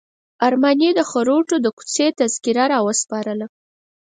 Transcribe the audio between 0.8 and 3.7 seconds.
د خروټو د کوڅې تذکره راوسپارله.